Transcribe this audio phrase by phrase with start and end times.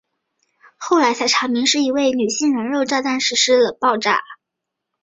[0.77, 4.21] 后来才查明是一位女性人肉炸弹实施了爆炸。